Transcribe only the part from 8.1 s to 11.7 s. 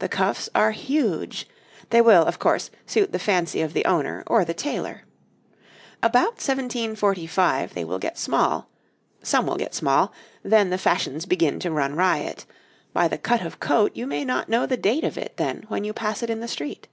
small some will get small; then the fashions begin to